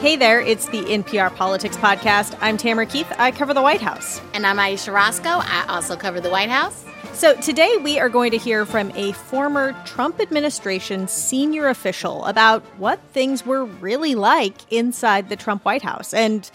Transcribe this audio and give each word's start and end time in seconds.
Hey 0.00 0.14
there, 0.14 0.40
it's 0.40 0.66
the 0.66 0.82
NPR 0.82 1.34
Politics 1.34 1.76
Podcast. 1.76 2.38
I'm 2.40 2.56
Tamara 2.56 2.86
Keith. 2.86 3.12
I 3.18 3.32
cover 3.32 3.52
the 3.52 3.60
White 3.60 3.80
House. 3.80 4.20
And 4.32 4.46
I'm 4.46 4.56
Ayesha 4.56 4.92
Rascoe. 4.92 5.28
I 5.28 5.66
also 5.68 5.96
cover 5.96 6.20
the 6.20 6.30
White 6.30 6.50
House. 6.50 6.84
So 7.14 7.34
today 7.40 7.76
we 7.82 7.98
are 7.98 8.08
going 8.08 8.30
to 8.30 8.38
hear 8.38 8.64
from 8.64 8.92
a 8.94 9.10
former 9.10 9.72
Trump 9.84 10.20
administration 10.20 11.08
senior 11.08 11.66
official 11.66 12.24
about 12.26 12.62
what 12.78 13.00
things 13.12 13.44
were 13.44 13.64
really 13.64 14.14
like 14.14 14.72
inside 14.72 15.30
the 15.30 15.36
Trump 15.36 15.64
White 15.64 15.82
House. 15.82 16.14
And 16.14 16.48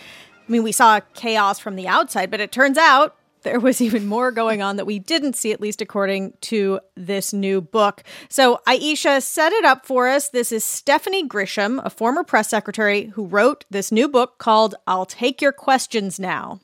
I 0.48 0.50
mean, 0.50 0.64
we 0.64 0.72
saw 0.72 1.02
chaos 1.14 1.60
from 1.60 1.76
the 1.76 1.86
outside, 1.86 2.32
but 2.32 2.40
it 2.40 2.54
turns 2.54 2.78
out 2.78 3.14
there 3.44 3.60
was 3.60 3.82
even 3.82 4.08
more 4.08 4.32
going 4.32 4.62
on 4.62 4.78
that 4.78 4.86
we 4.86 5.00
didn't 5.00 5.36
see, 5.36 5.52
at 5.52 5.62
least 5.62 5.82
according 5.82 6.34
to 6.42 6.80
this 6.96 7.34
new 7.34 7.62
book. 7.62 8.04
So, 8.30 8.60
Ayesha 8.68 9.22
set 9.22 9.52
it 9.54 9.66
up 9.66 9.86
for 9.86 10.08
us. 10.08 10.30
This 10.30 10.52
is 10.52 10.64
Stephanie 10.64 11.28
Grisham, 11.28 11.82
a 11.84 11.90
former 11.90 12.24
press 12.24 12.50
secretary, 12.50 13.06
who 13.08 13.26
wrote 13.26 13.66
this 13.70 13.92
new 13.92 14.08
book 14.08 14.38
called 14.38 14.76
I'll 14.88 15.06
Take 15.06 15.42
Your 15.42 15.52
Questions 15.52 16.20
Now. 16.20 16.60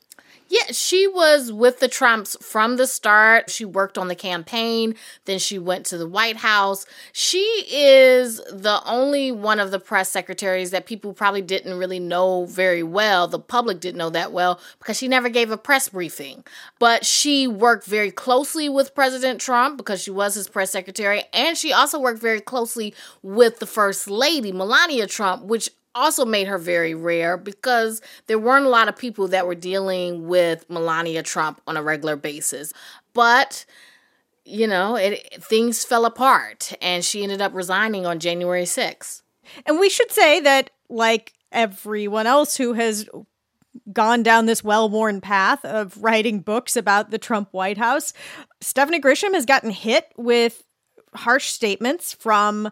Yeah, 0.50 0.72
she 0.72 1.06
was 1.06 1.52
with 1.52 1.78
the 1.78 1.86
Trumps 1.86 2.36
from 2.40 2.76
the 2.76 2.88
start. 2.88 3.50
She 3.50 3.64
worked 3.64 3.96
on 3.96 4.08
the 4.08 4.16
campaign, 4.16 4.96
then 5.24 5.38
she 5.38 5.60
went 5.60 5.86
to 5.86 5.96
the 5.96 6.08
White 6.08 6.38
House. 6.38 6.86
She 7.12 7.38
is 7.70 8.38
the 8.50 8.80
only 8.84 9.30
one 9.30 9.60
of 9.60 9.70
the 9.70 9.78
press 9.78 10.10
secretaries 10.10 10.72
that 10.72 10.86
people 10.86 11.12
probably 11.12 11.40
didn't 11.40 11.78
really 11.78 12.00
know 12.00 12.46
very 12.46 12.82
well. 12.82 13.28
The 13.28 13.38
public 13.38 13.78
didn't 13.78 13.98
know 13.98 14.10
that 14.10 14.32
well 14.32 14.58
because 14.80 14.96
she 14.96 15.06
never 15.06 15.28
gave 15.28 15.52
a 15.52 15.56
press 15.56 15.88
briefing. 15.88 16.42
But 16.80 17.06
she 17.06 17.46
worked 17.46 17.86
very 17.86 18.10
closely 18.10 18.68
with 18.68 18.92
President 18.92 19.40
Trump 19.40 19.76
because 19.76 20.02
she 20.02 20.10
was 20.10 20.34
his 20.34 20.48
press 20.48 20.72
secretary, 20.72 21.22
and 21.32 21.56
she 21.56 21.72
also 21.72 22.00
worked 22.00 22.20
very 22.20 22.40
closely 22.40 22.92
with 23.22 23.60
the 23.60 23.66
First 23.66 24.10
Lady, 24.10 24.50
Melania 24.50 25.06
Trump, 25.06 25.44
which 25.44 25.70
also 25.94 26.24
made 26.24 26.48
her 26.48 26.58
very 26.58 26.94
rare 26.94 27.36
because 27.36 28.00
there 28.26 28.38
weren't 28.38 28.66
a 28.66 28.70
lot 28.70 28.88
of 28.88 28.96
people 28.96 29.28
that 29.28 29.46
were 29.46 29.54
dealing 29.54 30.28
with 30.28 30.68
Melania 30.70 31.22
Trump 31.22 31.60
on 31.66 31.76
a 31.76 31.82
regular 31.82 32.16
basis. 32.16 32.72
But 33.12 33.64
you 34.44 34.66
know, 34.66 34.96
it 34.96 35.42
things 35.42 35.84
fell 35.84 36.04
apart 36.04 36.72
and 36.82 37.04
she 37.04 37.22
ended 37.22 37.40
up 37.40 37.54
resigning 37.54 38.06
on 38.06 38.18
January 38.18 38.64
6th. 38.64 39.22
And 39.66 39.78
we 39.78 39.88
should 39.88 40.10
say 40.10 40.40
that 40.40 40.70
like 40.88 41.34
everyone 41.52 42.26
else 42.26 42.56
who 42.56 42.72
has 42.72 43.08
gone 43.92 44.22
down 44.22 44.46
this 44.46 44.64
well-worn 44.64 45.20
path 45.20 45.64
of 45.64 46.02
writing 46.02 46.40
books 46.40 46.76
about 46.76 47.10
the 47.10 47.18
Trump 47.18 47.48
White 47.52 47.78
House, 47.78 48.12
Stephanie 48.60 49.00
Grisham 49.00 49.34
has 49.34 49.46
gotten 49.46 49.70
hit 49.70 50.12
with 50.16 50.64
harsh 51.14 51.46
statements 51.46 52.12
from 52.12 52.70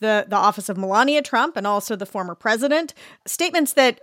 the, 0.00 0.26
the 0.28 0.36
office 0.36 0.68
of 0.68 0.76
Melania 0.76 1.22
Trump 1.22 1.56
and 1.56 1.66
also 1.66 1.96
the 1.96 2.06
former 2.06 2.34
president. 2.34 2.94
Statements 3.26 3.72
that 3.74 4.00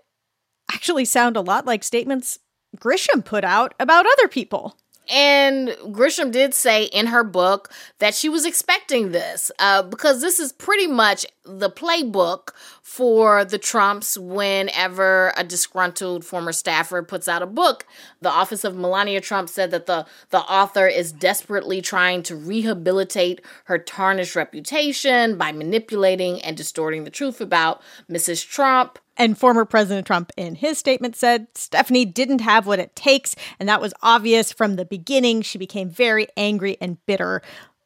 actually 0.71 1.05
sound 1.05 1.37
a 1.37 1.41
lot 1.41 1.65
like 1.65 1.83
statements 1.83 2.39
Grisham 2.77 3.23
put 3.23 3.43
out 3.43 3.73
about 3.79 4.05
other 4.05 4.27
people. 4.27 4.77
And 5.09 5.69
Grisham 5.93 6.31
did 6.31 6.53
say 6.53 6.85
in 6.85 7.07
her 7.07 7.23
book 7.23 7.71
that 7.99 8.13
she 8.13 8.29
was 8.29 8.45
expecting 8.45 9.11
this 9.11 9.51
uh, 9.59 9.83
because 9.83 10.21
this 10.21 10.39
is 10.39 10.51
pretty 10.51 10.87
much 10.87 11.25
the 11.45 11.69
playbook 11.69 12.49
for 12.81 13.45
the 13.45 13.57
Trumps 13.57 14.17
whenever 14.17 15.33
a 15.37 15.43
disgruntled 15.43 16.25
former 16.25 16.51
staffer 16.51 17.01
puts 17.03 17.27
out 17.27 17.41
a 17.41 17.47
book. 17.47 17.85
The 18.21 18.29
office 18.29 18.63
of 18.63 18.75
Melania 18.75 19.21
Trump 19.21 19.49
said 19.49 19.71
that 19.71 19.85
the, 19.85 20.05
the 20.29 20.39
author 20.39 20.87
is 20.87 21.11
desperately 21.11 21.81
trying 21.81 22.23
to 22.23 22.35
rehabilitate 22.35 23.41
her 23.65 23.77
tarnished 23.77 24.35
reputation 24.35 25.37
by 25.37 25.51
manipulating 25.51 26.41
and 26.41 26.57
distorting 26.57 27.03
the 27.03 27.09
truth 27.09 27.39
about 27.39 27.81
Mrs. 28.09 28.45
Trump. 28.47 28.99
And 29.17 29.37
former 29.37 29.65
President 29.65 30.05
Trump, 30.05 30.31
in 30.37 30.55
his 30.55 30.77
statement, 30.77 31.15
said 31.15 31.47
Stephanie 31.55 32.05
didn't 32.05 32.41
have 32.41 32.67
what 32.67 32.79
it 32.79 32.95
takes, 32.95 33.35
and 33.59 33.67
that 33.67 33.81
was 33.81 33.93
obvious 34.03 34.51
from 34.51 34.75
the 34.75 34.85
beginning. 34.85 35.41
She 35.41 35.57
became 35.57 35.89
very 35.89 36.27
angry 36.37 36.77
and 36.79 37.03
bitter. 37.07 37.41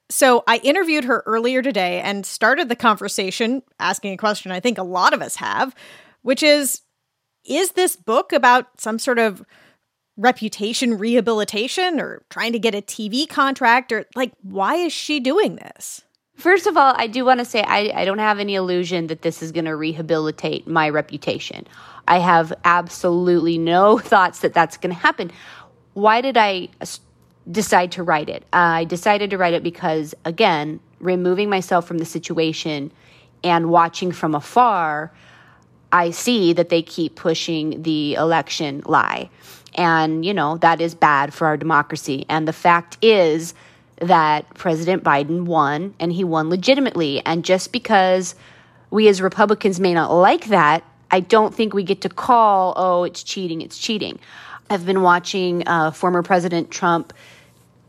So 0.09 0.43
I 0.45 0.57
interviewed 0.57 1.05
her 1.05 1.23
earlier 1.25 1.61
today 1.61 2.01
and 2.01 2.25
started 2.25 2.67
the 2.67 2.75
conversation 2.75 3.63
asking 3.79 4.13
a 4.13 4.17
question 4.17 4.51
I 4.51 4.59
think 4.59 4.77
a 4.77 4.83
lot 4.83 5.13
of 5.13 5.21
us 5.21 5.37
have, 5.37 5.73
which 6.21 6.43
is 6.43 6.81
Is 7.45 7.71
this 7.71 7.95
book 7.95 8.33
about 8.33 8.81
some 8.81 8.99
sort 8.99 9.17
of 9.17 9.41
reputation 10.17 10.97
rehabilitation 10.97 11.99
or 11.99 12.23
trying 12.29 12.51
to 12.51 12.59
get 12.59 12.75
a 12.75 12.81
TV 12.81 13.27
contract? 13.27 13.93
Or 13.93 14.05
like, 14.15 14.33
why 14.41 14.75
is 14.75 14.91
she 14.91 15.21
doing 15.21 15.55
this? 15.55 16.03
First 16.35 16.65
of 16.65 16.75
all, 16.75 16.95
I 16.97 17.07
do 17.07 17.23
want 17.23 17.39
to 17.39 17.45
say 17.45 17.61
I, 17.61 17.91
I 17.93 18.05
don't 18.05 18.17
have 18.17 18.39
any 18.39 18.55
illusion 18.55 19.07
that 19.07 19.21
this 19.21 19.43
is 19.43 19.51
going 19.51 19.65
to 19.65 19.75
rehabilitate 19.75 20.67
my 20.67 20.89
reputation. 20.89 21.67
I 22.07 22.17
have 22.17 22.51
absolutely 22.65 23.57
no 23.57 23.97
thoughts 23.99 24.39
that 24.39 24.53
that's 24.53 24.77
going 24.77 24.93
to 24.93 24.99
happen. 24.99 25.31
Why 25.93 26.21
did 26.21 26.37
I 26.37 26.69
decide 27.49 27.91
to 27.93 28.03
write 28.03 28.29
it? 28.29 28.43
Uh, 28.53 28.81
I 28.81 28.83
decided 28.85 29.29
to 29.29 29.37
write 29.37 29.53
it 29.53 29.61
because, 29.61 30.15
again, 30.25 30.79
removing 30.99 31.49
myself 31.49 31.87
from 31.87 31.99
the 31.99 32.05
situation 32.05 32.91
and 33.43 33.69
watching 33.69 34.11
from 34.11 34.33
afar, 34.33 35.11
I 35.91 36.11
see 36.11 36.53
that 36.53 36.69
they 36.69 36.81
keep 36.81 37.15
pushing 37.15 37.83
the 37.83 38.15
election 38.15 38.81
lie. 38.85 39.29
And, 39.75 40.25
you 40.25 40.33
know, 40.33 40.57
that 40.57 40.81
is 40.81 40.95
bad 40.95 41.33
for 41.33 41.47
our 41.47 41.57
democracy. 41.57 42.25
And 42.29 42.47
the 42.47 42.53
fact 42.53 42.97
is, 43.01 43.53
that 44.01 44.51
President 44.55 45.03
Biden 45.03 45.45
won 45.45 45.93
and 45.99 46.11
he 46.11 46.23
won 46.23 46.49
legitimately. 46.49 47.23
And 47.25 47.45
just 47.45 47.71
because 47.71 48.35
we 48.89 49.07
as 49.07 49.21
Republicans 49.21 49.79
may 49.79 49.93
not 49.93 50.11
like 50.11 50.47
that, 50.47 50.83
I 51.09 51.19
don't 51.19 51.53
think 51.53 51.73
we 51.73 51.83
get 51.83 52.01
to 52.01 52.09
call, 52.09 52.73
oh, 52.75 53.03
it's 53.03 53.23
cheating, 53.23 53.61
it's 53.61 53.77
cheating. 53.77 54.19
I've 54.69 54.85
been 54.85 55.01
watching 55.01 55.67
uh, 55.67 55.91
former 55.91 56.23
President 56.23 56.71
Trump 56.71 57.13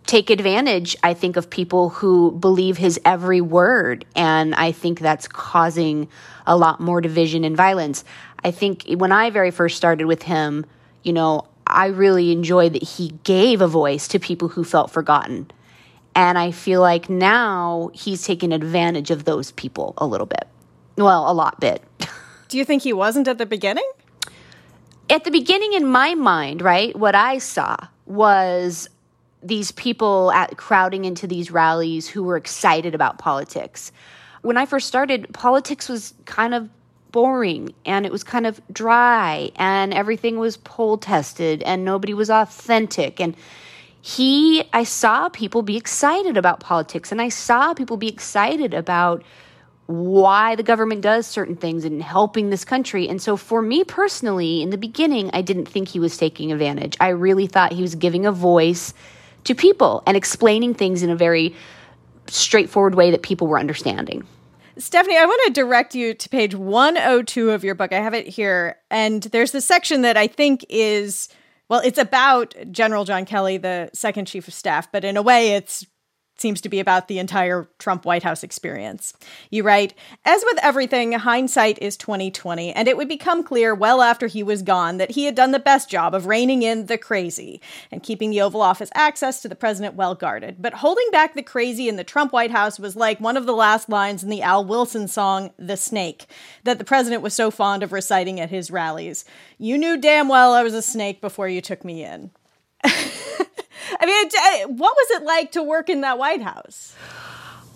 take 0.04 0.30
advantage, 0.30 0.96
I 1.02 1.14
think, 1.14 1.36
of 1.36 1.48
people 1.48 1.88
who 1.88 2.32
believe 2.32 2.76
his 2.76 3.00
every 3.04 3.40
word. 3.40 4.04
And 4.16 4.54
I 4.54 4.72
think 4.72 4.98
that's 4.98 5.28
causing 5.28 6.08
a 6.46 6.56
lot 6.56 6.80
more 6.80 7.00
division 7.00 7.44
and 7.44 7.56
violence. 7.56 8.04
I 8.44 8.50
think 8.50 8.84
when 8.96 9.12
I 9.12 9.30
very 9.30 9.52
first 9.52 9.76
started 9.76 10.06
with 10.06 10.22
him, 10.22 10.66
you 11.04 11.12
know, 11.12 11.46
I 11.66 11.86
really 11.86 12.32
enjoyed 12.32 12.72
that 12.72 12.82
he 12.82 13.12
gave 13.22 13.60
a 13.60 13.68
voice 13.68 14.08
to 14.08 14.18
people 14.18 14.48
who 14.48 14.64
felt 14.64 14.90
forgotten. 14.90 15.50
And 16.14 16.36
I 16.38 16.50
feel 16.50 16.80
like 16.80 17.08
now 17.08 17.90
he's 17.94 18.24
taking 18.24 18.52
advantage 18.52 19.10
of 19.10 19.24
those 19.24 19.52
people 19.52 19.94
a 19.98 20.06
little 20.06 20.26
bit. 20.26 20.46
Well, 20.96 21.30
a 21.30 21.32
lot 21.32 21.58
bit. 21.60 21.82
Do 22.48 22.58
you 22.58 22.64
think 22.64 22.82
he 22.82 22.92
wasn't 22.92 23.28
at 23.28 23.38
the 23.38 23.46
beginning? 23.46 23.88
At 25.08 25.24
the 25.24 25.30
beginning, 25.30 25.72
in 25.72 25.86
my 25.86 26.14
mind, 26.14 26.62
right, 26.62 26.94
what 26.96 27.14
I 27.14 27.38
saw 27.38 27.76
was 28.06 28.88
these 29.42 29.72
people 29.72 30.30
at, 30.32 30.56
crowding 30.56 31.04
into 31.04 31.26
these 31.26 31.50
rallies 31.50 32.08
who 32.08 32.22
were 32.22 32.36
excited 32.36 32.94
about 32.94 33.18
politics. 33.18 33.90
When 34.42 34.56
I 34.56 34.66
first 34.66 34.86
started, 34.86 35.32
politics 35.32 35.88
was 35.88 36.14
kind 36.24 36.54
of 36.54 36.68
boring 37.10 37.74
and 37.84 38.06
it 38.06 38.12
was 38.12 38.24
kind 38.24 38.46
of 38.46 38.60
dry 38.72 39.50
and 39.56 39.92
everything 39.92 40.38
was 40.38 40.56
poll 40.56 40.96
tested 40.96 41.62
and 41.62 41.84
nobody 41.84 42.14
was 42.14 42.30
authentic 42.30 43.20
and 43.20 43.36
he 44.02 44.64
I 44.72 44.82
saw 44.82 45.28
people 45.28 45.62
be 45.62 45.76
excited 45.76 46.36
about 46.36 46.58
politics 46.58 47.12
and 47.12 47.22
I 47.22 47.28
saw 47.28 47.72
people 47.72 47.96
be 47.96 48.08
excited 48.08 48.74
about 48.74 49.22
why 49.86 50.56
the 50.56 50.62
government 50.64 51.02
does 51.02 51.24
certain 51.26 51.54
things 51.54 51.84
and 51.84 52.02
helping 52.02 52.50
this 52.50 52.64
country. 52.64 53.08
And 53.08 53.22
so 53.22 53.36
for 53.36 53.62
me 53.62 53.84
personally, 53.84 54.60
in 54.60 54.70
the 54.70 54.78
beginning, 54.78 55.30
I 55.32 55.42
didn't 55.42 55.66
think 55.66 55.88
he 55.88 56.00
was 56.00 56.16
taking 56.16 56.50
advantage. 56.50 56.96
I 57.00 57.08
really 57.08 57.46
thought 57.46 57.72
he 57.72 57.82
was 57.82 57.94
giving 57.94 58.26
a 58.26 58.32
voice 58.32 58.92
to 59.44 59.54
people 59.54 60.02
and 60.06 60.16
explaining 60.16 60.74
things 60.74 61.02
in 61.02 61.10
a 61.10 61.16
very 61.16 61.54
straightforward 62.26 62.96
way 62.96 63.12
that 63.12 63.22
people 63.22 63.46
were 63.46 63.58
understanding. 63.58 64.26
Stephanie, 64.78 65.18
I 65.18 65.26
want 65.26 65.42
to 65.46 65.52
direct 65.52 65.94
you 65.94 66.14
to 66.14 66.28
page 66.28 66.54
102 66.56 67.50
of 67.50 67.62
your 67.62 67.74
book. 67.74 67.92
I 67.92 68.00
have 68.00 68.14
it 68.14 68.26
here. 68.26 68.78
And 68.90 69.22
there's 69.22 69.52
the 69.52 69.60
section 69.60 70.02
that 70.02 70.16
I 70.16 70.26
think 70.26 70.64
is 70.68 71.28
well, 71.72 71.80
it's 71.82 71.96
about 71.96 72.54
General 72.70 73.06
John 73.06 73.24
Kelly, 73.24 73.56
the 73.56 73.88
second 73.94 74.26
chief 74.26 74.46
of 74.46 74.52
staff, 74.52 74.92
but 74.92 75.06
in 75.06 75.16
a 75.16 75.22
way, 75.22 75.54
it's 75.54 75.86
seems 76.42 76.60
to 76.60 76.68
be 76.68 76.80
about 76.80 77.08
the 77.08 77.18
entire 77.18 77.68
Trump 77.78 78.04
White 78.04 78.24
House 78.24 78.42
experience. 78.42 79.14
You 79.50 79.62
write, 79.62 79.94
as 80.24 80.44
with 80.44 80.58
everything, 80.62 81.12
hindsight 81.12 81.80
is 81.80 81.96
2020, 81.96 82.72
and 82.72 82.88
it 82.88 82.96
would 82.96 83.08
become 83.08 83.42
clear 83.42 83.74
well 83.74 84.02
after 84.02 84.26
he 84.26 84.42
was 84.42 84.60
gone 84.62 84.98
that 84.98 85.12
he 85.12 85.24
had 85.24 85.34
done 85.34 85.52
the 85.52 85.58
best 85.58 85.88
job 85.88 86.14
of 86.14 86.26
reining 86.26 86.62
in 86.62 86.86
the 86.86 86.98
crazy 86.98 87.60
and 87.90 88.02
keeping 88.02 88.30
the 88.30 88.42
Oval 88.42 88.60
Office 88.60 88.90
access 88.94 89.40
to 89.40 89.48
the 89.48 89.54
president 89.54 89.94
well 89.94 90.14
guarded. 90.14 90.60
But 90.60 90.74
holding 90.74 91.08
back 91.12 91.34
the 91.34 91.42
crazy 91.42 91.88
in 91.88 91.96
the 91.96 92.04
Trump 92.04 92.32
White 92.32 92.50
House 92.50 92.78
was 92.78 92.96
like 92.96 93.20
one 93.20 93.36
of 93.36 93.46
the 93.46 93.54
last 93.54 93.88
lines 93.88 94.24
in 94.24 94.28
the 94.28 94.42
Al 94.42 94.64
Wilson 94.64 95.08
song 95.08 95.52
The 95.56 95.76
Snake 95.76 96.26
that 96.64 96.78
the 96.78 96.84
president 96.84 97.22
was 97.22 97.32
so 97.32 97.50
fond 97.50 97.82
of 97.82 97.92
reciting 97.92 98.40
at 98.40 98.50
his 98.50 98.70
rallies. 98.70 99.24
You 99.58 99.78
knew 99.78 99.96
damn 99.96 100.28
well 100.28 100.52
I 100.52 100.64
was 100.64 100.74
a 100.74 100.82
snake 100.82 101.20
before 101.20 101.48
you 101.48 101.60
took 101.60 101.84
me 101.84 102.04
in. 102.04 102.32
I 104.00 104.06
mean, 104.06 104.76
what 104.76 104.96
was 104.96 105.20
it 105.20 105.24
like 105.24 105.52
to 105.52 105.62
work 105.62 105.88
in 105.88 106.02
that 106.02 106.18
White 106.18 106.42
House? 106.42 106.94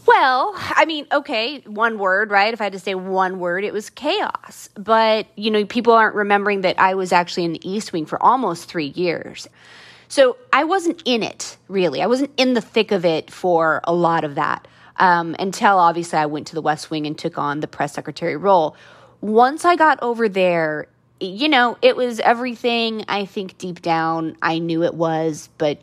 Well, 0.07 0.55
I 0.57 0.85
mean, 0.85 1.07
okay, 1.11 1.61
one 1.61 1.99
word, 1.99 2.31
right? 2.31 2.55
If 2.55 2.61
I 2.61 2.65
had 2.65 2.75
to 2.75 2.79
say 2.79 2.95
one 2.95 3.41
word, 3.41 3.65
it 3.65 3.73
was 3.73 3.91
chaos. 3.91 4.69
But, 4.75 5.27
you 5.35 5.51
know, 5.51 5.65
people 5.65 5.93
aren't 5.93 6.15
remembering 6.15 6.61
that 6.61 6.79
I 6.79 6.95
was 6.95 7.13
actually 7.13 7.45
in 7.45 7.55
the 7.55 7.69
East 7.69 7.93
Wing 7.93 8.07
for 8.07 8.23
almost 8.23 8.69
three 8.69 8.87
years. 8.87 9.49
So 10.09 10.37
I 10.53 10.63
wasn't 10.63 11.03
in 11.05 11.25
it, 11.25 11.57
really. 11.67 12.03
I 12.03 12.07
wasn't 12.07 12.31
in 12.37 12.55
the 12.55 12.61
thick 12.61 12.93
of 12.93 13.05
it 13.05 13.33
for 13.33 13.81
a 13.83 13.93
lot 13.93 14.23
of 14.23 14.37
that 14.37 14.69
um, 14.99 15.35
until 15.39 15.79
obviously 15.79 16.19
I 16.19 16.27
went 16.27 16.47
to 16.49 16.55
the 16.55 16.63
West 16.63 16.91
Wing 16.91 17.07
and 17.07 17.19
took 17.19 17.39
on 17.39 17.61
the 17.61 17.67
press 17.67 17.93
secretary 17.93 18.37
role. 18.37 18.77
Once 19.21 19.65
I 19.65 19.75
got 19.75 19.99
over 20.03 20.29
there, 20.29 20.87
you 21.19 21.49
know, 21.49 21.79
it 21.83 21.97
was 21.97 22.21
everything 22.21 23.05
I 23.09 23.25
think 23.25 23.59
deep 23.59 23.83
down 23.83 24.37
I 24.41 24.59
knew 24.59 24.85
it 24.85 24.95
was, 24.95 25.49
but 25.59 25.79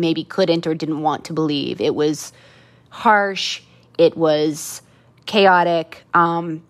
maybe 0.00 0.24
couldn't 0.24 0.66
or 0.66 0.74
didn't 0.74 1.00
want 1.02 1.24
to 1.26 1.32
believe. 1.32 1.80
It 1.80 1.94
was 1.94 2.32
harsh, 2.90 3.62
it 3.98 4.16
was 4.16 4.82
chaotic, 5.26 6.04
um, 6.14 6.62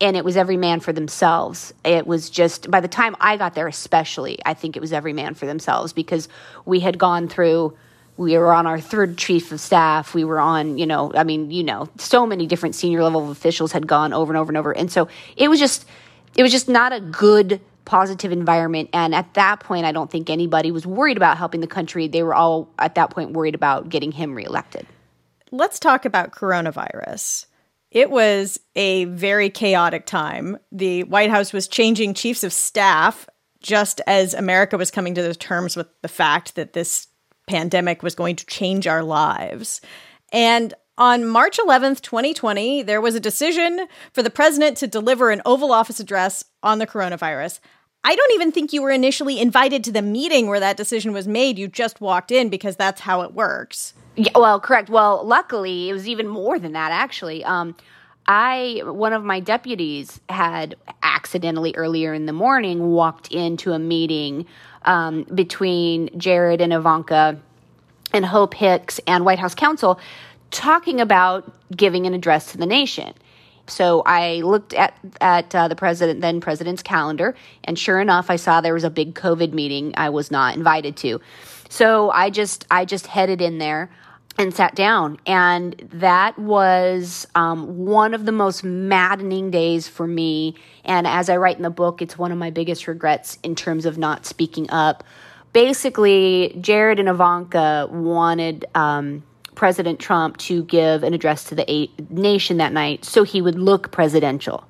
and 0.00 0.16
it 0.16 0.24
was 0.24 0.36
every 0.36 0.56
man 0.56 0.80
for 0.80 0.92
themselves. 0.92 1.72
It 1.84 2.06
was 2.06 2.28
just, 2.28 2.70
by 2.70 2.80
the 2.80 2.88
time 2.88 3.16
I 3.20 3.36
got 3.36 3.54
there, 3.54 3.66
especially, 3.66 4.38
I 4.44 4.54
think 4.54 4.76
it 4.76 4.80
was 4.80 4.92
every 4.92 5.12
man 5.12 5.34
for 5.34 5.46
themselves 5.46 5.92
because 5.92 6.28
we 6.64 6.80
had 6.80 6.98
gone 6.98 7.28
through. 7.28 7.76
We 8.16 8.36
were 8.36 8.52
on 8.52 8.66
our 8.66 8.80
third 8.80 9.18
chief 9.18 9.50
of 9.50 9.60
staff. 9.60 10.14
We 10.14 10.24
were 10.24 10.40
on, 10.40 10.78
you 10.78 10.86
know, 10.86 11.12
I 11.14 11.24
mean, 11.24 11.50
you 11.50 11.64
know, 11.64 11.88
so 11.98 12.26
many 12.26 12.46
different 12.46 12.74
senior 12.74 13.02
level 13.02 13.30
officials 13.30 13.72
had 13.72 13.86
gone 13.86 14.12
over 14.12 14.32
and 14.32 14.38
over 14.38 14.50
and 14.50 14.56
over. 14.56 14.72
And 14.72 14.90
so 14.90 15.08
it 15.36 15.48
was 15.48 15.58
just, 15.58 15.86
it 16.36 16.42
was 16.42 16.52
just 16.52 16.68
not 16.68 16.92
a 16.92 17.00
good 17.00 17.60
positive 17.84 18.32
environment. 18.32 18.90
And 18.92 19.14
at 19.14 19.34
that 19.34 19.60
point, 19.60 19.84
I 19.84 19.92
don't 19.92 20.10
think 20.10 20.30
anybody 20.30 20.70
was 20.70 20.86
worried 20.86 21.16
about 21.16 21.38
helping 21.38 21.60
the 21.60 21.66
country. 21.66 22.08
They 22.08 22.22
were 22.22 22.34
all 22.34 22.72
at 22.78 22.94
that 22.94 23.10
point 23.10 23.32
worried 23.32 23.54
about 23.54 23.88
getting 23.88 24.12
him 24.12 24.34
reelected. 24.34 24.86
Let's 25.50 25.78
talk 25.78 26.04
about 26.04 26.32
coronavirus. 26.32 27.46
It 27.90 28.10
was 28.10 28.58
a 28.74 29.04
very 29.04 29.50
chaotic 29.50 30.04
time. 30.06 30.58
The 30.72 31.04
White 31.04 31.30
House 31.30 31.52
was 31.52 31.68
changing 31.68 32.14
chiefs 32.14 32.42
of 32.42 32.52
staff 32.52 33.28
just 33.60 34.00
as 34.06 34.34
America 34.34 34.76
was 34.76 34.90
coming 34.90 35.14
to 35.14 35.34
terms 35.34 35.76
with 35.76 35.86
the 36.02 36.08
fact 36.08 36.56
that 36.56 36.72
this 36.72 37.06
pandemic 37.46 38.02
was 38.02 38.14
going 38.14 38.36
to 38.36 38.46
change 38.46 38.86
our 38.86 39.02
lives. 39.02 39.80
And 40.32 40.74
on 40.96 41.26
March 41.26 41.58
11th, 41.58 42.00
2020, 42.02 42.82
there 42.82 43.00
was 43.00 43.14
a 43.14 43.20
decision 43.20 43.88
for 44.12 44.22
the 44.22 44.30
president 44.30 44.76
to 44.78 44.86
deliver 44.86 45.30
an 45.30 45.42
Oval 45.44 45.72
Office 45.72 45.98
address 45.98 46.44
on 46.62 46.78
the 46.78 46.86
coronavirus. 46.86 47.58
I 48.04 48.14
don't 48.14 48.32
even 48.34 48.52
think 48.52 48.72
you 48.72 48.82
were 48.82 48.90
initially 48.90 49.40
invited 49.40 49.82
to 49.84 49.92
the 49.92 50.02
meeting 50.02 50.46
where 50.46 50.60
that 50.60 50.76
decision 50.76 51.12
was 51.12 51.26
made. 51.26 51.58
You 51.58 51.68
just 51.68 52.00
walked 52.00 52.30
in 52.30 52.48
because 52.48 52.76
that's 52.76 53.00
how 53.00 53.22
it 53.22 53.32
works. 53.32 53.94
Yeah, 54.14 54.30
well, 54.36 54.60
correct. 54.60 54.90
Well, 54.90 55.26
luckily, 55.26 55.88
it 55.88 55.94
was 55.94 56.06
even 56.06 56.28
more 56.28 56.58
than 56.58 56.72
that, 56.72 56.92
actually. 56.92 57.42
Um, 57.44 57.74
I, 58.26 58.82
one 58.84 59.12
of 59.12 59.24
my 59.24 59.40
deputies 59.40 60.20
had 60.28 60.76
accidentally 61.02 61.74
earlier 61.76 62.14
in 62.14 62.26
the 62.26 62.32
morning 62.32 62.92
walked 62.92 63.28
into 63.32 63.72
a 63.72 63.78
meeting 63.78 64.46
um, 64.84 65.24
between 65.34 66.16
Jared 66.18 66.60
and 66.60 66.72
Ivanka 66.72 67.38
and 68.12 68.24
Hope 68.24 68.54
Hicks 68.54 69.00
and 69.06 69.24
White 69.24 69.38
House 69.38 69.54
counsel 69.54 69.98
talking 70.54 71.00
about 71.00 71.52
giving 71.76 72.06
an 72.06 72.14
address 72.14 72.52
to 72.52 72.58
the 72.58 72.66
nation. 72.66 73.12
So 73.66 74.02
I 74.06 74.36
looked 74.42 74.72
at 74.74 74.94
at 75.20 75.54
uh, 75.54 75.68
the 75.68 75.76
president, 75.76 76.20
then 76.20 76.40
president's 76.40 76.82
calendar, 76.82 77.34
and 77.64 77.78
sure 77.78 78.00
enough, 78.00 78.30
I 78.30 78.36
saw 78.36 78.60
there 78.60 78.74
was 78.74 78.84
a 78.84 78.90
big 78.90 79.14
COVID 79.14 79.52
meeting 79.52 79.94
I 79.96 80.10
was 80.10 80.30
not 80.30 80.56
invited 80.56 80.96
to. 80.98 81.20
So 81.68 82.10
I 82.10 82.30
just 82.30 82.66
I 82.70 82.84
just 82.84 83.06
headed 83.06 83.40
in 83.40 83.58
there 83.58 83.90
and 84.36 84.54
sat 84.54 84.74
down, 84.74 85.18
and 85.26 85.72
that 85.94 86.38
was 86.38 87.26
um, 87.34 87.86
one 87.86 88.14
of 88.14 88.26
the 88.26 88.32
most 88.32 88.64
maddening 88.64 89.50
days 89.50 89.88
for 89.88 90.06
me. 90.06 90.56
And 90.84 91.06
as 91.06 91.28
I 91.30 91.36
write 91.36 91.56
in 91.56 91.62
the 91.62 91.70
book, 91.70 92.02
it's 92.02 92.18
one 92.18 92.32
of 92.32 92.38
my 92.38 92.50
biggest 92.50 92.86
regrets 92.86 93.38
in 93.42 93.54
terms 93.54 93.86
of 93.86 93.96
not 93.96 94.26
speaking 94.26 94.68
up. 94.70 95.04
Basically, 95.52 96.56
Jared 96.60 96.98
and 97.00 97.08
Ivanka 97.08 97.88
wanted. 97.90 98.66
Um, 98.74 99.22
President 99.54 99.98
Trump 99.98 100.36
to 100.38 100.64
give 100.64 101.02
an 101.02 101.14
address 101.14 101.44
to 101.44 101.54
the 101.54 101.90
nation 102.10 102.56
that 102.58 102.72
night 102.72 103.04
so 103.04 103.22
he 103.22 103.40
would 103.40 103.58
look 103.58 103.90
presidential. 103.90 104.64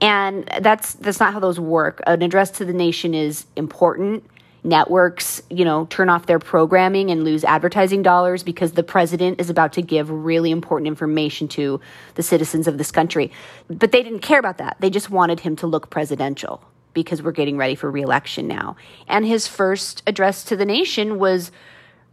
And 0.00 0.48
that's 0.60 0.94
that's 0.94 1.20
not 1.20 1.32
how 1.32 1.40
those 1.40 1.58
work. 1.58 2.02
An 2.06 2.22
address 2.22 2.50
to 2.52 2.64
the 2.64 2.72
nation 2.72 3.14
is 3.14 3.46
important. 3.56 4.24
Networks, 4.62 5.42
you 5.48 5.64
know, 5.64 5.86
turn 5.86 6.08
off 6.08 6.26
their 6.26 6.40
programming 6.40 7.10
and 7.10 7.22
lose 7.22 7.44
advertising 7.44 8.02
dollars 8.02 8.42
because 8.42 8.72
the 8.72 8.82
president 8.82 9.40
is 9.40 9.48
about 9.48 9.72
to 9.74 9.82
give 9.82 10.10
really 10.10 10.50
important 10.50 10.88
information 10.88 11.46
to 11.48 11.80
the 12.16 12.22
citizens 12.22 12.66
of 12.66 12.76
this 12.76 12.90
country. 12.90 13.30
But 13.68 13.92
they 13.92 14.02
didn't 14.02 14.20
care 14.20 14.40
about 14.40 14.58
that. 14.58 14.76
They 14.80 14.90
just 14.90 15.08
wanted 15.08 15.40
him 15.40 15.54
to 15.56 15.68
look 15.68 15.88
presidential 15.88 16.64
because 16.94 17.22
we're 17.22 17.30
getting 17.30 17.56
ready 17.56 17.76
for 17.76 17.90
reelection 17.90 18.48
now. 18.48 18.74
And 19.06 19.24
his 19.24 19.46
first 19.46 20.02
address 20.06 20.42
to 20.44 20.56
the 20.56 20.64
nation 20.64 21.18
was 21.18 21.52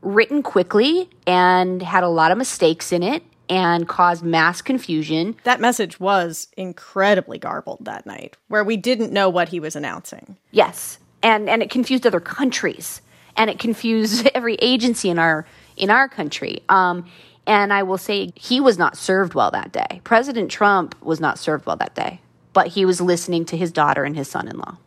written 0.04 0.44
quickly 0.44 1.10
and 1.26 1.82
had 1.82 2.04
a 2.04 2.10
lot 2.10 2.32
of 2.32 2.38
mistakes 2.38 2.92
in 2.92 3.02
it 3.02 3.24
and 3.50 3.88
caused 3.88 4.24
mass 4.24 4.62
confusion. 4.62 5.36
That 5.44 5.60
message 5.60 6.00
was 6.00 6.48
incredibly 6.58 7.38
garbled 7.38 7.86
that 7.86 8.06
night, 8.06 8.38
where 8.48 8.64
we 8.64 8.78
didn't 8.78 9.12
know 9.12 9.30
what 9.30 9.50
he 9.50 9.60
was 9.60 9.76
announcing. 9.76 10.38
Yes. 10.52 11.00
And 11.22 11.50
and 11.50 11.64
it 11.64 11.70
confused 11.70 12.06
other 12.06 12.20
countries 12.20 13.02
and 13.38 13.50
it 13.50 13.60
confused 13.60 14.30
every 14.36 14.56
agency 14.56 15.10
in 15.10 15.20
our 15.20 15.46
in 15.76 15.90
our 15.90 16.08
country. 16.08 16.62
Um, 16.70 17.06
and 17.46 17.74
I 17.74 17.84
will 17.84 17.98
say 17.98 18.32
he 18.36 18.62
was 18.62 18.78
not 18.78 18.98
served 18.98 19.34
well 19.34 19.52
that 19.52 19.72
day. 19.72 20.02
President 20.04 20.50
Trump 20.50 20.96
was 21.02 21.20
not 21.20 21.38
served 21.38 21.66
well 21.66 21.76
that 21.76 21.94
day, 21.94 22.22
but 22.54 22.68
he 22.68 22.86
was 22.86 23.02
listening 23.02 23.44
to 23.46 23.58
his 23.58 23.72
daughter 23.72 24.04
and 24.04 24.16
his 24.16 24.30
son-in-law. 24.30 24.78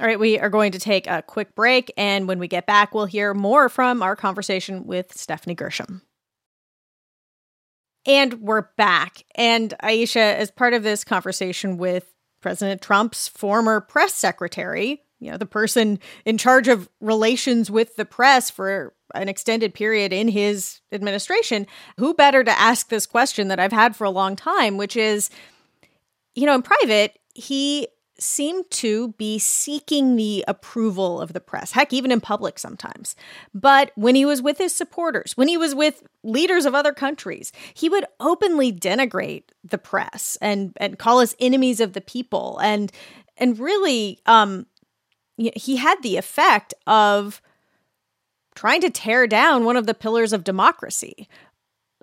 All 0.00 0.06
right, 0.06 0.18
we 0.18 0.40
are 0.40 0.50
going 0.50 0.72
to 0.72 0.80
take 0.80 1.06
a 1.06 1.22
quick 1.22 1.54
break. 1.54 1.92
And 1.96 2.26
when 2.26 2.40
we 2.40 2.48
get 2.48 2.66
back, 2.66 2.94
we'll 2.94 3.06
hear 3.06 3.32
more 3.32 3.68
from 3.68 4.02
our 4.02 4.16
conversation 4.16 4.86
with 4.86 5.16
Stephanie 5.16 5.54
Grisham. 5.54 6.00
And 8.04 8.34
we're 8.40 8.68
back. 8.76 9.24
And 9.36 9.72
Ayesha, 9.80 10.18
as 10.18 10.50
part 10.50 10.74
of 10.74 10.82
this 10.82 11.04
conversation 11.04 11.78
with 11.78 12.12
President 12.40 12.82
Trump's 12.82 13.28
former 13.28 13.80
press 13.80 14.14
secretary, 14.14 15.02
you 15.20 15.30
know, 15.30 15.38
the 15.38 15.46
person 15.46 16.00
in 16.24 16.38
charge 16.38 16.66
of 16.66 16.88
relations 17.00 17.70
with 17.70 17.94
the 17.94 18.04
press 18.04 18.50
for 18.50 18.94
an 19.14 19.28
extended 19.28 19.74
period 19.74 20.12
in 20.12 20.26
his 20.26 20.80
administration, 20.90 21.68
who 21.98 22.14
better 22.14 22.42
to 22.42 22.50
ask 22.50 22.88
this 22.88 23.06
question 23.06 23.46
that 23.48 23.60
I've 23.60 23.72
had 23.72 23.94
for 23.94 24.04
a 24.04 24.10
long 24.10 24.34
time, 24.34 24.76
which 24.76 24.96
is, 24.96 25.30
you 26.34 26.46
know, 26.46 26.54
in 26.56 26.62
private, 26.62 27.18
he 27.34 27.88
seemed 28.18 28.70
to 28.70 29.08
be 29.12 29.38
seeking 29.38 30.16
the 30.16 30.44
approval 30.46 31.20
of 31.20 31.32
the 31.32 31.40
press, 31.40 31.72
heck, 31.72 31.92
even 31.92 32.12
in 32.12 32.20
public 32.20 32.58
sometimes. 32.58 33.16
But 33.52 33.90
when 33.96 34.14
he 34.14 34.24
was 34.24 34.40
with 34.40 34.58
his 34.58 34.74
supporters, 34.74 35.36
when 35.36 35.48
he 35.48 35.56
was 35.56 35.74
with 35.74 36.02
leaders 36.22 36.64
of 36.64 36.74
other 36.74 36.92
countries, 36.92 37.52
he 37.74 37.88
would 37.88 38.06
openly 38.20 38.72
denigrate 38.72 39.44
the 39.64 39.78
press 39.78 40.38
and, 40.40 40.72
and 40.76 40.98
call 40.98 41.20
us 41.20 41.34
enemies 41.40 41.80
of 41.80 41.92
the 41.92 42.00
people. 42.00 42.58
And, 42.62 42.92
and 43.36 43.58
really, 43.58 44.20
um, 44.26 44.66
he 45.36 45.76
had 45.76 46.02
the 46.02 46.16
effect 46.16 46.74
of 46.86 47.42
trying 48.54 48.80
to 48.82 48.90
tear 48.90 49.26
down 49.26 49.64
one 49.64 49.76
of 49.76 49.86
the 49.86 49.94
pillars 49.94 50.32
of 50.32 50.44
democracy. 50.44 51.28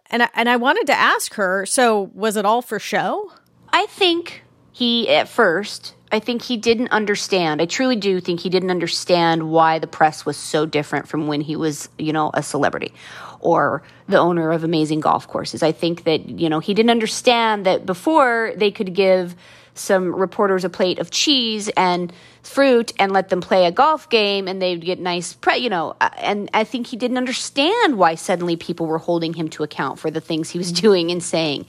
And 0.07 0.23
I, 0.23 0.29
and 0.35 0.49
I 0.49 0.57
wanted 0.57 0.87
to 0.87 0.93
ask 0.93 1.35
her 1.35 1.65
so, 1.65 2.11
was 2.13 2.35
it 2.35 2.45
all 2.45 2.61
for 2.61 2.79
show? 2.79 3.31
I 3.71 3.85
think 3.85 4.43
he, 4.73 5.07
at 5.07 5.29
first, 5.29 5.95
I 6.11 6.19
think 6.19 6.41
he 6.41 6.57
didn't 6.57 6.89
understand. 6.89 7.61
I 7.61 7.65
truly 7.65 7.95
do 7.95 8.19
think 8.19 8.41
he 8.41 8.49
didn't 8.49 8.71
understand 8.71 9.49
why 9.49 9.79
the 9.79 9.87
press 9.87 10.25
was 10.25 10.37
so 10.37 10.65
different 10.65 11.07
from 11.07 11.27
when 11.27 11.41
he 11.41 11.55
was, 11.55 11.89
you 11.97 12.13
know, 12.13 12.31
a 12.33 12.43
celebrity 12.43 12.93
or 13.39 13.81
the 14.07 14.17
owner 14.17 14.51
of 14.51 14.63
amazing 14.63 14.99
golf 14.99 15.27
courses. 15.27 15.63
I 15.63 15.71
think 15.71 16.03
that, 16.03 16.27
you 16.27 16.49
know, 16.49 16.59
he 16.59 16.73
didn't 16.73 16.91
understand 16.91 17.65
that 17.65 17.85
before 17.85 18.53
they 18.55 18.71
could 18.71 18.93
give 18.93 19.35
some 19.73 20.13
reporters 20.13 20.65
a 20.65 20.69
plate 20.69 20.99
of 20.99 21.11
cheese 21.11 21.69
and 21.77 22.11
fruit 22.43 22.91
and 22.99 23.11
let 23.11 23.29
them 23.29 23.41
play 23.41 23.65
a 23.65 23.71
golf 23.71 24.09
game 24.09 24.47
and 24.47 24.61
they'd 24.61 24.83
get 24.83 24.99
nice 24.99 25.33
pre 25.33 25.57
you 25.57 25.69
know 25.69 25.95
uh, 26.01 26.09
and 26.17 26.49
i 26.53 26.63
think 26.63 26.87
he 26.87 26.97
didn't 26.97 27.17
understand 27.17 27.97
why 27.97 28.15
suddenly 28.15 28.57
people 28.57 28.85
were 28.85 28.97
holding 28.97 29.33
him 29.33 29.47
to 29.47 29.63
account 29.63 29.97
for 29.97 30.11
the 30.11 30.19
things 30.19 30.49
he 30.49 30.57
was 30.57 30.71
doing 30.83 31.11
and 31.11 31.23
saying 31.23 31.65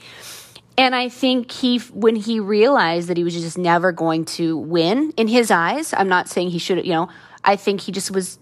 and 0.77 0.95
I 0.95 1.09
think 1.09 1.51
he, 1.51 1.77
when 1.77 2.15
he 2.15 2.39
realized 2.39 3.07
that 3.09 3.17
he 3.17 3.23
was 3.23 3.33
just 3.33 3.57
never 3.57 3.91
going 3.91 4.25
to 4.25 4.57
win 4.57 5.11
in 5.17 5.27
his 5.27 5.51
eyes, 5.51 5.93
I'm 5.93 6.09
not 6.09 6.29
saying 6.29 6.49
he 6.49 6.59
should, 6.59 6.85
you 6.85 6.93
know, 6.93 7.09
I 7.43 7.55
think 7.55 7.81
he 7.81 7.91
just 7.91 8.11
was 8.11 8.39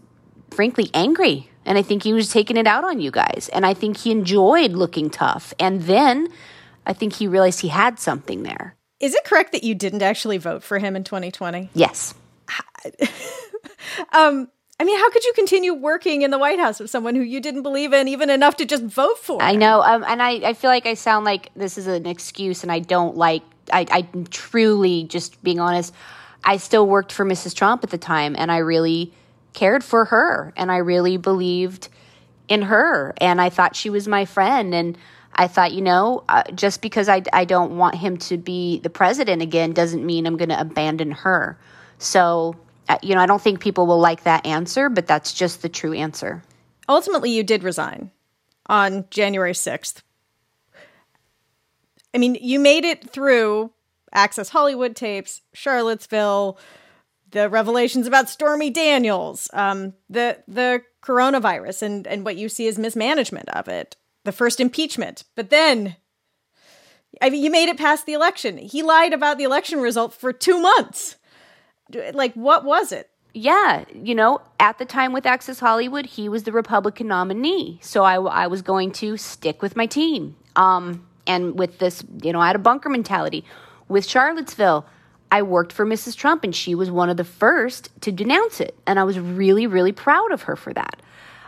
frankly 0.52 0.90
angry. 0.94 1.50
And 1.66 1.78
I 1.78 1.82
think 1.82 2.04
he 2.04 2.14
was 2.14 2.32
taking 2.32 2.58
it 2.58 2.68
out 2.68 2.84
on 2.84 3.00
you 3.00 3.12
guys. 3.12 3.50
And 3.54 3.66
I 3.66 3.74
think 3.74 3.98
he 3.98 4.12
enjoyed 4.12 4.72
looking 4.72 5.10
tough. 5.10 5.54
And 5.60 5.84
then 5.84 6.28
I 6.86 6.94
think 6.94 7.14
he 7.14 7.28
realized 7.28 7.62
he 7.62 7.68
had 7.68 8.00
something 8.00 8.44
there. 8.44 8.76
Is 9.00 9.14
it 9.14 9.24
correct 9.24 9.52
that 9.52 9.64
you 9.64 9.76
didn't 9.76 10.02
actually 10.02 10.38
vote 10.38 10.64
for 10.64 10.80
him 10.80 10.96
in 10.96 11.04
2020? 11.04 11.70
Yes. 11.74 12.14
um, 14.14 14.48
I 14.82 14.84
mean, 14.84 14.98
how 14.98 15.12
could 15.12 15.24
you 15.24 15.34
continue 15.34 15.76
working 15.76 16.24
in 16.24 16.32
the 16.32 16.40
White 16.40 16.58
House 16.58 16.80
with 16.80 16.90
someone 16.90 17.14
who 17.14 17.22
you 17.22 17.40
didn't 17.40 17.62
believe 17.62 17.94
in 17.94 18.08
even 18.08 18.32
enough 18.32 18.56
to 18.56 18.66
just 18.66 18.84
vote 18.84 19.20
for? 19.20 19.40
I 19.40 19.54
know. 19.54 19.84
Um, 19.84 20.04
and 20.08 20.24
I, 20.24 20.32
I 20.38 20.54
feel 20.54 20.72
like 20.72 20.88
I 20.88 20.96
sound 20.96 21.24
like 21.24 21.52
this 21.56 21.78
is 21.78 21.86
an 21.86 22.08
excuse, 22.08 22.64
and 22.64 22.72
I 22.72 22.80
don't 22.80 23.16
like, 23.16 23.44
I, 23.72 23.86
I 23.92 24.08
truly, 24.32 25.04
just 25.04 25.44
being 25.44 25.60
honest, 25.60 25.94
I 26.44 26.58
still 26.58 26.88
worked 26.88 27.12
for 27.12 27.24
Mrs. 27.24 27.54
Trump 27.54 27.84
at 27.84 27.92
the 27.92 28.00
time, 28.00 28.36
and 28.36 28.52
I 28.52 28.58
really 28.58 29.14
cared 29.54 29.84
for 29.84 30.06
her, 30.06 30.52
and 30.58 30.72
I 30.72 30.78
really 30.78 31.18
believed 31.18 31.90
in 32.48 32.64
her, 32.64 33.14
and 33.22 33.40
I 33.40 33.52
thought 33.52 33.76
she 33.76 33.92
was 33.92 34.08
my 34.08 34.26
friend. 34.26 34.74
And 34.74 34.98
I 35.36 35.48
thought, 35.48 35.74
you 35.74 35.82
know, 35.82 36.24
uh, 36.28 36.42
just 36.56 36.82
because 36.82 37.08
I, 37.08 37.22
I 37.32 37.46
don't 37.46 37.78
want 37.78 37.94
him 37.94 38.18
to 38.18 38.36
be 38.36 38.80
the 38.80 38.90
president 38.90 39.44
again 39.44 39.74
doesn't 39.74 40.04
mean 40.04 40.26
I'm 40.26 40.38
going 40.38 40.50
to 40.50 40.60
abandon 40.60 41.12
her. 41.12 41.56
So 42.00 42.56
you 43.02 43.16
know, 43.16 43.22
I 43.22 43.26
don't 43.26 43.42
think 43.42 43.60
people 43.60 43.88
will 43.88 44.00
like 44.00 44.24
that 44.24 44.46
answer, 44.46 44.90
but 44.90 45.08
that's 45.08 45.34
just 45.34 45.62
the 45.62 45.70
true 45.70 45.94
answer. 45.94 46.44
Ultimately, 46.88 47.32
you 47.32 47.44
did 47.44 47.64
resign 47.64 48.12
on 48.68 49.06
January 49.10 49.54
6th. 49.54 50.02
I 52.14 52.18
mean, 52.18 52.36
you 52.36 52.60
made 52.60 52.84
it 52.84 53.10
through 53.10 53.72
Access 54.14 54.50
Hollywood 54.50 54.96
tapes, 54.96 55.42
Charlottesville, 55.54 56.60
the 57.32 57.50
revelations 57.50 58.08
about 58.08 58.30
Stormy 58.30 58.70
Daniels, 58.70 59.50
um, 59.54 59.94
the 60.10 60.44
the 60.48 60.84
coronavirus, 61.02 61.82
and 61.84 62.08
and 62.08 62.26
what 62.26 62.36
you 62.36 62.50
see 62.50 62.68
as 62.68 62.78
mismanagement 62.78 63.50
of 63.50 63.68
it, 63.68 63.96
the 64.26 64.34
first 64.34 64.60
impeachment. 64.60 65.24
But 65.36 65.50
then, 65.50 65.96
I 67.22 67.30
mean, 67.30 67.42
you 67.42 67.50
made 67.50 67.70
it 67.70 67.78
past 67.78 68.06
the 68.06 68.14
election. 68.14 68.58
He 68.58 68.84
lied 68.84 69.14
about 69.14 69.38
the 69.38 69.46
election 69.46 69.80
result 69.80 70.14
for 70.14 70.34
two 70.34 70.60
months 70.60 71.16
like 72.14 72.34
what 72.34 72.64
was 72.64 72.92
it? 72.92 73.10
Yeah, 73.34 73.86
you 73.94 74.14
know, 74.14 74.42
at 74.60 74.78
the 74.78 74.86
time 74.86 75.14
with 75.14 75.26
Access 75.26 75.60
Hollywood, 75.60 76.06
he 76.06 76.28
was 76.28 76.44
the 76.44 76.52
Republican 76.52 77.08
nominee, 77.08 77.80
so 77.82 78.04
I, 78.04 78.16
I 78.16 78.48
was 78.48 78.62
going 78.62 78.92
to 78.94 79.16
stick 79.16 79.62
with 79.62 79.78
my 79.78 79.86
team. 79.86 80.36
Um, 80.58 81.08
and 81.26 81.58
with 81.58 81.80
this, 81.80 82.04
you 82.22 82.34
know, 82.34 82.42
I 82.42 82.48
had 82.48 82.58
a 82.58 82.60
bunker 82.60 82.90
mentality. 82.90 83.46
With 83.88 84.06
Charlottesville, 84.06 84.86
I 85.32 85.44
worked 85.44 85.72
for 85.72 85.86
Mrs. 85.86 86.18
Trump, 86.18 86.44
and 86.44 86.54
she 86.54 86.76
was 86.76 86.92
one 86.92 87.10
of 87.10 87.16
the 87.16 87.24
first 87.24 87.90
to 88.02 88.12
denounce 88.12 88.60
it, 88.60 88.78
and 88.86 89.00
I 89.00 89.06
was 89.06 89.18
really, 89.18 89.66
really 89.66 89.94
proud 89.94 90.34
of 90.34 90.44
her 90.44 90.58
for 90.58 90.74
that. 90.74 91.02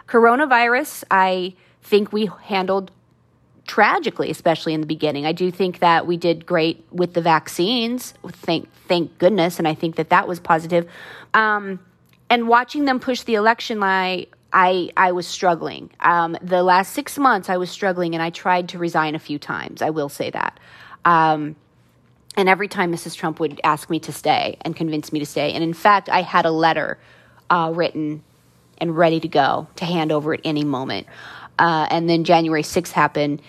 Coronavirus, 0.08 1.04
I 1.12 1.54
think 1.82 2.14
we 2.14 2.30
handled 2.44 2.92
tragically, 3.68 4.30
especially 4.30 4.74
in 4.74 4.82
the 4.82 4.88
beginning. 4.88 5.26
I 5.26 5.32
do 5.32 5.52
think 5.52 5.80
that 5.80 6.06
we 6.06 6.18
did 6.18 6.46
great 6.46 6.86
with 6.92 7.14
the 7.14 7.22
vaccines. 7.22 8.14
Thank 8.28 8.70
thank 8.88 9.18
goodness, 9.18 9.60
and 9.60 9.68
I 9.68 9.74
think 9.74 9.96
that 9.96 10.10
that 10.10 10.28
was 10.28 10.40
positive. 10.40 10.90
Um, 11.34 11.80
and 12.30 12.48
watching 12.48 12.86
them 12.86 13.00
push 13.00 13.24
the 13.24 13.36
election 13.36 13.80
lie. 13.80 14.28
I, 14.56 14.92
I 14.96 15.14
was 15.14 15.26
struggling. 15.26 15.90
Um, 16.00 16.38
the 16.40 16.62
last 16.62 16.94
six 16.94 17.18
months, 17.18 17.50
I 17.50 17.58
was 17.58 17.72
struggling, 17.72 18.14
and 18.14 18.22
I 18.22 18.30
tried 18.30 18.70
to 18.70 18.78
resign 18.78 19.16
a 19.16 19.20
few 19.20 19.40
times. 19.40 19.82
I 19.82 19.90
will 19.90 20.10
say 20.10 20.30
that. 20.30 20.60
Um, 21.06 21.56
and 22.38 22.48
every 22.48 22.68
time 22.68 22.92
Mrs. 22.92 23.16
Trump 23.16 23.40
would 23.40 23.60
ask 23.64 23.90
me 23.90 24.00
to 24.02 24.12
stay 24.12 24.58
and 24.62 24.76
convince 24.76 25.12
me 25.12 25.20
to 25.20 25.26
stay. 25.26 25.54
And 25.54 25.64
in 25.64 25.74
fact, 25.74 26.08
I 26.08 26.22
had 26.22 26.46
a 26.46 26.52
letter 26.52 27.00
uh, 27.50 27.72
written 27.74 28.24
and 28.78 28.96
ready 28.98 29.20
to 29.20 29.28
go 29.28 29.68
to 29.76 29.86
hand 29.86 30.12
over 30.12 30.34
at 30.34 30.42
any 30.44 30.64
moment. 30.64 31.08
Uh, 31.64 31.88
and 31.90 32.10
then 32.10 32.26
January 32.26 32.62
6th 32.62 32.92
happened. 32.92 33.42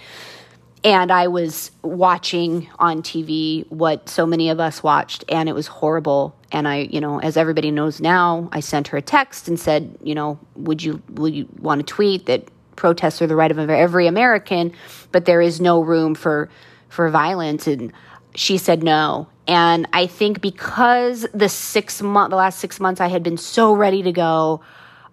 And 0.84 1.10
I 1.10 1.26
was 1.26 1.72
watching 1.82 2.68
on 2.78 3.02
TV 3.02 3.68
what 3.72 4.08
so 4.08 4.24
many 4.24 4.50
of 4.50 4.60
us 4.60 4.84
watched, 4.84 5.24
and 5.28 5.48
it 5.48 5.52
was 5.52 5.66
horrible. 5.66 6.36
And 6.52 6.68
I, 6.68 6.82
you 6.82 7.00
know, 7.00 7.18
as 7.20 7.36
everybody 7.36 7.72
knows 7.72 8.00
now, 8.00 8.48
I 8.52 8.60
sent 8.60 8.86
her 8.88 8.98
a 8.98 9.02
text 9.02 9.48
and 9.48 9.58
said, 9.58 9.98
you 10.00 10.14
know, 10.14 10.38
would 10.54 10.80
you, 10.80 11.02
would 11.14 11.34
you 11.34 11.48
want 11.58 11.84
to 11.84 11.92
tweet 11.92 12.26
that 12.26 12.46
protests 12.76 13.20
are 13.20 13.26
the 13.26 13.34
right 13.34 13.50
of 13.50 13.58
every 13.58 14.06
American, 14.06 14.72
but 15.10 15.24
there 15.24 15.40
is 15.40 15.60
no 15.60 15.80
room 15.80 16.14
for, 16.14 16.48
for 16.90 17.10
violence? 17.10 17.66
And 17.66 17.92
she 18.36 18.58
said 18.58 18.84
no. 18.84 19.26
And 19.48 19.88
I 19.92 20.06
think 20.06 20.40
because 20.40 21.26
the 21.34 21.48
six 21.48 22.00
month, 22.00 22.30
the 22.30 22.36
last 22.36 22.60
six 22.60 22.78
months, 22.78 23.00
I 23.00 23.08
had 23.08 23.24
been 23.24 23.38
so 23.38 23.74
ready 23.74 24.04
to 24.04 24.12
go. 24.12 24.60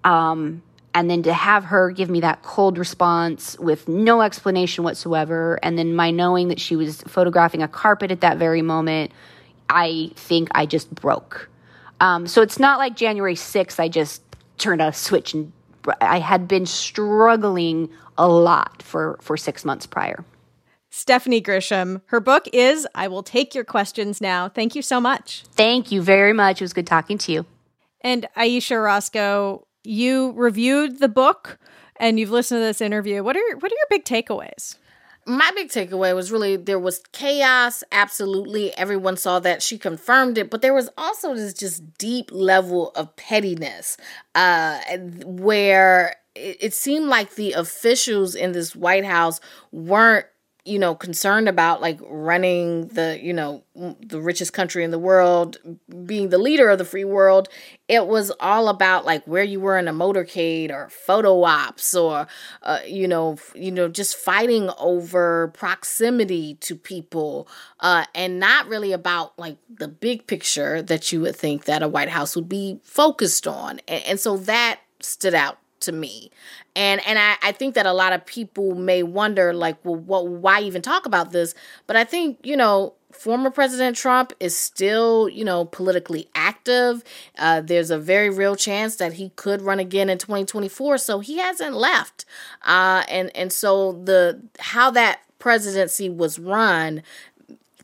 Um, 0.03 0.61
and 0.93 1.09
then 1.09 1.23
to 1.23 1.33
have 1.33 1.65
her 1.65 1.91
give 1.91 2.09
me 2.09 2.19
that 2.21 2.41
cold 2.43 2.77
response 2.77 3.57
with 3.59 3.87
no 3.87 4.21
explanation 4.21 4.83
whatsoever 4.83 5.59
and 5.63 5.77
then 5.77 5.95
my 5.95 6.11
knowing 6.11 6.49
that 6.49 6.59
she 6.59 6.75
was 6.75 7.01
photographing 7.03 7.61
a 7.61 7.67
carpet 7.67 8.11
at 8.11 8.21
that 8.21 8.37
very 8.37 8.61
moment 8.61 9.11
i 9.69 10.11
think 10.15 10.49
i 10.53 10.65
just 10.65 10.93
broke. 10.93 11.49
Um, 11.99 12.25
so 12.27 12.41
it's 12.41 12.59
not 12.59 12.79
like 12.79 12.95
january 12.95 13.35
6th 13.35 13.79
i 13.79 13.87
just 13.87 14.21
turned 14.57 14.81
a 14.81 14.91
switch 14.93 15.33
and 15.33 15.51
i 15.99 16.19
had 16.19 16.47
been 16.47 16.65
struggling 16.65 17.89
a 18.17 18.27
lot 18.27 18.81
for 18.83 19.17
for 19.21 19.37
six 19.37 19.65
months 19.65 19.85
prior. 19.85 20.25
Stephanie 20.89 21.41
grisham 21.41 22.01
her 22.07 22.19
book 22.19 22.47
is 22.51 22.87
i 22.93 23.07
will 23.07 23.23
take 23.23 23.55
your 23.55 23.63
questions 23.63 24.19
now. 24.19 24.49
Thank 24.49 24.75
you 24.75 24.81
so 24.81 24.99
much. 24.99 25.43
Thank 25.53 25.91
you 25.91 26.01
very 26.01 26.33
much. 26.33 26.61
It 26.61 26.65
was 26.65 26.73
good 26.73 26.87
talking 26.87 27.17
to 27.19 27.31
you. 27.31 27.45
And 28.01 28.27
ayesha 28.35 28.79
rascoe 28.79 29.63
you 29.83 30.31
reviewed 30.33 30.99
the 30.99 31.09
book 31.09 31.59
and 31.97 32.19
you've 32.19 32.31
listened 32.31 32.59
to 32.59 32.65
this 32.65 32.81
interview. 32.81 33.23
What 33.23 33.35
are 33.35 33.57
what 33.59 33.71
are 33.71 33.75
your 33.75 33.87
big 33.89 34.05
takeaways? 34.05 34.77
My 35.25 35.51
big 35.53 35.69
takeaway 35.69 36.15
was 36.15 36.31
really 36.31 36.55
there 36.55 36.79
was 36.79 37.03
chaos. 37.11 37.83
Absolutely. 37.91 38.75
Everyone 38.75 39.17
saw 39.17 39.39
that. 39.39 39.61
She 39.61 39.77
confirmed 39.77 40.37
it. 40.37 40.49
But 40.49 40.61
there 40.61 40.73
was 40.73 40.89
also 40.97 41.35
this 41.35 41.53
just 41.53 41.97
deep 41.97 42.31
level 42.31 42.91
of 42.95 43.15
pettiness 43.15 43.97
uh, 44.33 44.79
where 45.23 46.15
it, 46.33 46.57
it 46.59 46.73
seemed 46.73 47.05
like 47.05 47.35
the 47.35 47.53
officials 47.53 48.33
in 48.33 48.53
this 48.53 48.75
White 48.75 49.05
House 49.05 49.39
weren't 49.71 50.25
you 50.63 50.77
know 50.77 50.93
concerned 50.93 51.49
about 51.49 51.81
like 51.81 51.99
running 52.03 52.87
the 52.89 53.19
you 53.21 53.33
know 53.33 53.63
the 53.75 54.21
richest 54.21 54.53
country 54.53 54.83
in 54.83 54.91
the 54.91 54.99
world 54.99 55.57
being 56.05 56.29
the 56.29 56.37
leader 56.37 56.69
of 56.69 56.77
the 56.77 56.85
free 56.85 57.05
world 57.05 57.49
it 57.87 58.05
was 58.05 58.31
all 58.39 58.69
about 58.69 59.03
like 59.05 59.25
where 59.25 59.43
you 59.43 59.59
were 59.59 59.77
in 59.77 59.87
a 59.87 59.93
motorcade 59.93 60.69
or 60.69 60.87
photo 60.89 61.43
ops 61.43 61.95
or 61.95 62.27
uh, 62.63 62.79
you 62.85 63.07
know 63.07 63.37
you 63.55 63.71
know 63.71 63.87
just 63.87 64.15
fighting 64.15 64.69
over 64.77 65.47
proximity 65.55 66.55
to 66.55 66.75
people 66.75 67.47
uh, 67.79 68.05
and 68.13 68.39
not 68.39 68.67
really 68.67 68.91
about 68.91 69.37
like 69.39 69.57
the 69.69 69.87
big 69.87 70.27
picture 70.27 70.81
that 70.81 71.11
you 71.11 71.21
would 71.21 71.35
think 71.35 71.65
that 71.65 71.81
a 71.81 71.87
white 71.87 72.09
house 72.09 72.35
would 72.35 72.49
be 72.49 72.79
focused 72.83 73.47
on. 73.47 73.79
And, 73.87 74.03
and 74.05 74.19
so 74.19 74.37
that 74.37 74.79
stood 74.99 75.33
out 75.33 75.57
to 75.81 75.91
me. 75.91 76.31
And 76.75 77.05
and 77.05 77.19
I, 77.19 77.35
I 77.41 77.51
think 77.51 77.75
that 77.75 77.85
a 77.85 77.93
lot 77.93 78.13
of 78.13 78.25
people 78.25 78.75
may 78.75 79.03
wonder 79.03 79.53
like 79.53 79.77
well 79.83 79.95
what 79.95 80.27
why 80.27 80.61
even 80.61 80.81
talk 80.81 81.05
about 81.05 81.31
this? 81.31 81.53
But 81.87 81.95
i 81.95 82.03
think 82.03 82.39
you 82.43 82.55
know 82.55 82.93
former 83.11 83.49
president 83.51 83.97
trump 83.97 84.33
is 84.39 84.57
still 84.57 85.27
you 85.29 85.43
know 85.43 85.65
politically 85.65 86.27
active. 86.33 87.03
Uh, 87.37 87.61
there's 87.61 87.91
a 87.91 87.97
very 87.97 88.29
real 88.29 88.55
chance 88.55 88.95
that 88.95 89.13
he 89.13 89.29
could 89.35 89.61
run 89.61 89.79
again 89.79 90.09
in 90.09 90.17
2024 90.17 90.97
so 90.97 91.19
he 91.19 91.37
hasn't 91.37 91.75
left. 91.75 92.25
Uh, 92.63 93.03
and 93.09 93.35
and 93.35 93.51
so 93.51 93.93
the 93.93 94.41
how 94.59 94.91
that 94.91 95.21
presidency 95.39 96.09
was 96.09 96.39
run 96.39 97.03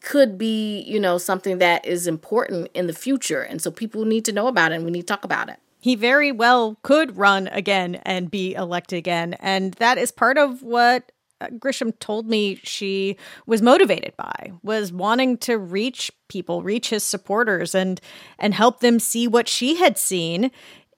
could 0.01 0.38
be 0.38 0.82
you 0.82 1.00
know 1.00 1.18
something 1.18 1.58
that 1.58 1.86
is 1.86 2.08
important 2.08 2.70
in 2.74 2.88
the 2.88 2.94
future. 2.94 3.42
And 3.42 3.62
so 3.62 3.72
people 3.72 4.06
need 4.06 4.24
to 4.25 4.32
know 4.32 4.48
about 4.48 4.72
it 4.72 4.75
and 4.75 4.86
we 4.86 4.92
need 4.92 5.01
to 5.01 5.08
talk 5.08 5.25
about 5.25 5.50
it 5.50 5.60
he 5.79 5.96
very 5.96 6.31
well 6.31 6.77
could 6.81 7.17
run 7.17 7.48
again 7.48 7.96
and 8.03 8.31
be 8.31 8.53
elected 8.53 8.98
again. 8.98 9.36
And 9.39 9.74
that 9.75 9.98
is 9.98 10.12
part 10.12 10.38
of 10.38 10.62
what 10.63 11.12
uh, 11.39 11.48
Grisham 11.48 11.98
told 12.00 12.27
me 12.27 12.60
she 12.63 13.15
was 13.46 13.62
motivated 13.62 14.15
by 14.17 14.51
was 14.63 14.91
wanting 14.91 15.38
to 15.38 15.57
reach 15.57 16.12
people, 16.29 16.63
reach 16.63 16.89
his 16.89 17.03
supporters 17.03 17.75
and 17.75 18.01
and 18.39 18.53
help 18.53 18.79
them 18.79 19.00
see 19.00 19.27
what 19.27 19.48
she 19.48 19.75
had 19.75 19.98
seen 19.98 20.51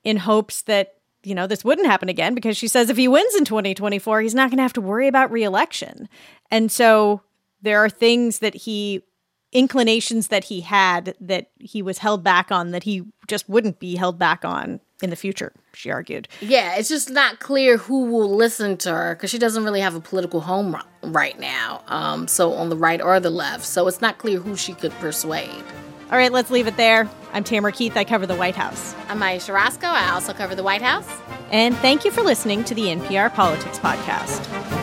in 0.03 0.17
hopes 0.17 0.62
that 0.62 0.95
you 1.24 1.36
know 1.36 1.45
this 1.45 1.65
wouldn't 1.65 1.88
happen 1.88 2.07
again 2.07 2.33
because 2.33 2.55
she 2.55 2.69
says 2.69 2.89
if 2.89 2.95
he 2.95 3.09
wins 3.09 3.36
in 3.36 3.43
2024 3.43 4.21
he's 4.21 4.33
not 4.33 4.50
going 4.50 4.57
to 4.57 4.63
have 4.63 4.74
to 4.74 4.81
worry 4.81 5.09
about 5.09 5.31
reelection. 5.31 6.07
And 6.50 6.71
so 6.71 7.21
there 7.62 7.83
are 7.83 7.89
things 7.89 8.39
that 8.39 8.55
he 8.55 9.03
inclinations 9.51 10.27
that 10.27 10.46
he 10.46 10.62
had 10.62 11.15
that 11.20 11.50
he 11.60 11.82
was 11.82 12.00
held 12.00 12.24
back 12.24 12.51
on 12.51 12.72
that 12.72 12.84
he 12.84 13.03
just 13.27 13.50
wouldn't 13.50 13.79
be 13.79 13.96
held 13.96 14.20
back 14.20 14.46
on 14.46 14.79
in 15.01 15.10
the 15.10 15.15
future, 15.15 15.53
she 15.74 15.89
argued. 15.89 16.27
Yeah, 16.41 16.75
it's 16.75 16.89
just 16.89 17.10
not 17.10 17.39
clear 17.39 17.77
who 17.77 18.06
will 18.06 18.36
listen 18.36 18.77
to 18.77 18.91
her 18.91 19.15
because 19.15 19.29
she 19.29 19.39
doesn't 19.39 19.63
really 19.63 19.79
have 19.79 19.96
a 19.96 20.01
political 20.01 20.41
home 20.41 20.75
right 21.03 21.39
now. 21.39 21.82
Um, 21.88 22.27
so 22.27 22.53
on 22.53 22.70
the 22.70 22.75
right 22.75 23.01
or 23.01 23.20
the 23.20 23.29
left. 23.29 23.65
So 23.65 23.88
it's 23.88 24.01
not 24.01 24.18
clear 24.18 24.39
who 24.39 24.56
she 24.56 24.74
could 24.74 24.91
persuade. 24.94 25.63
All 26.12 26.18
right, 26.18 26.32
let's 26.32 26.50
leave 26.50 26.68
it 26.68 26.75
there. 26.75 27.08
I'm 27.34 27.44
Tamara 27.44 27.72
Keith. 27.72 27.96
I 27.96 28.03
cover 28.03 28.25
the 28.25 28.36
White 28.36 28.56
House. 28.56 28.96
I'm 29.08 29.22
Ayesha 29.22 29.53
Rascoe. 29.53 29.88
I 29.88 30.10
also 30.10 30.34
cover 30.34 30.56
the 30.56 30.63
White 30.63 30.82
House. 30.82 31.08
And 31.51 31.75
thank 31.77 32.03
you 32.03 32.12
for 32.12 32.24
listening 32.24 32.63
to 32.65 32.75
the 32.75 32.86
NPR 32.86 33.34
Politics 33.34 33.77
Podcast. 33.77 34.78